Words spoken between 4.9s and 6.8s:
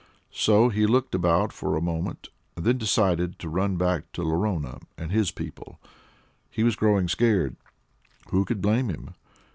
and his people. He was